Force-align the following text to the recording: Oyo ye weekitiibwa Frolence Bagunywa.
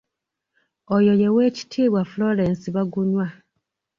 Oyo 0.95 1.13
ye 1.21 1.27
weekitiibwa 1.35 2.01
Frolence 2.11 2.67
Bagunywa. 2.75 3.25